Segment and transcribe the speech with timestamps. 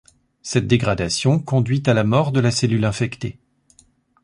[0.41, 3.37] Cette dégradation conduit à la mort de la cellule infectée.